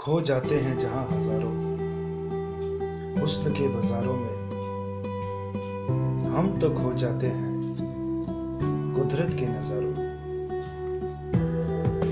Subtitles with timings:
[0.00, 1.50] खो जाते हैं जहाँ हज़ारों।
[3.20, 4.36] हुस्न के बाज़ारों में
[6.30, 7.50] हम तो खो जाते हैं,
[8.94, 9.92] कुदरत के नज़ारों